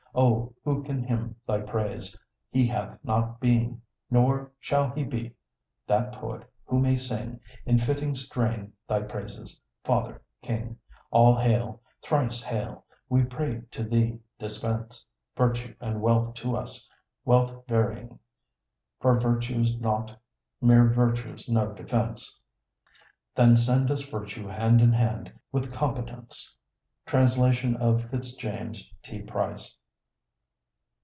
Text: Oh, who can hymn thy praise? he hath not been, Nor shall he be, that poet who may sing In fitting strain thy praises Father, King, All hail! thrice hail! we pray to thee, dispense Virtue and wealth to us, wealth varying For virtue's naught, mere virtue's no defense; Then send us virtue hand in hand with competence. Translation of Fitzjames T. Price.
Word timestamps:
Oh, 0.13 0.53
who 0.65 0.83
can 0.83 1.01
hymn 1.05 1.37
thy 1.47 1.61
praise? 1.61 2.17
he 2.49 2.67
hath 2.67 2.97
not 3.01 3.39
been, 3.39 3.81
Nor 4.09 4.51
shall 4.59 4.89
he 4.91 5.05
be, 5.05 5.33
that 5.87 6.11
poet 6.11 6.43
who 6.65 6.81
may 6.81 6.97
sing 6.97 7.39
In 7.65 7.77
fitting 7.77 8.15
strain 8.15 8.73
thy 8.89 9.03
praises 9.03 9.61
Father, 9.85 10.21
King, 10.41 10.77
All 11.11 11.37
hail! 11.37 11.81
thrice 12.01 12.43
hail! 12.43 12.83
we 13.07 13.23
pray 13.23 13.61
to 13.71 13.85
thee, 13.85 14.19
dispense 14.37 15.05
Virtue 15.33 15.73
and 15.79 16.01
wealth 16.01 16.33
to 16.33 16.57
us, 16.57 16.89
wealth 17.23 17.65
varying 17.69 18.19
For 18.99 19.17
virtue's 19.17 19.79
naught, 19.79 20.11
mere 20.59 20.89
virtue's 20.89 21.47
no 21.47 21.71
defense; 21.71 22.43
Then 23.33 23.55
send 23.55 23.89
us 23.89 24.01
virtue 24.01 24.47
hand 24.47 24.81
in 24.81 24.91
hand 24.91 25.31
with 25.53 25.71
competence. 25.71 26.57
Translation 27.05 27.77
of 27.77 28.09
Fitzjames 28.09 28.93
T. 29.03 29.21
Price. 29.21 29.77